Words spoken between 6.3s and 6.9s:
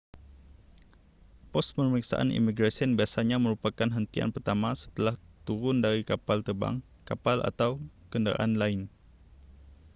terbang